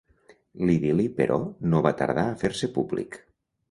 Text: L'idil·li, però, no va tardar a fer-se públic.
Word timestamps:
L'idil·li, 0.69 1.05
però, 1.21 1.39
no 1.69 1.85
va 1.89 1.95
tardar 2.03 2.27
a 2.31 2.37
fer-se 2.45 2.75
públic. 2.81 3.25